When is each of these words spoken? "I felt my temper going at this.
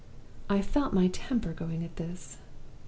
"I 0.49 0.63
felt 0.63 0.93
my 0.93 1.09
temper 1.09 1.53
going 1.53 1.83
at 1.83 1.97
this. 1.97 2.39